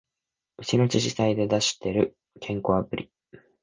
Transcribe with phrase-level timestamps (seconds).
[0.57, 3.11] うちの自治体で出してる健康アプリ